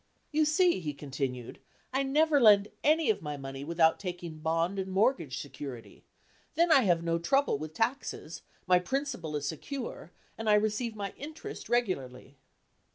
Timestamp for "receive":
10.55-10.95